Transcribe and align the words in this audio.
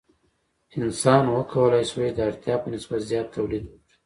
انسان 0.79 1.23
وکولی 1.29 1.83
شوای 1.89 2.09
د 2.15 2.19
اړتیا 2.27 2.55
په 2.61 2.67
نسبت 2.73 2.99
زیات 3.09 3.27
تولید 3.35 3.63
وکړي. 3.67 3.89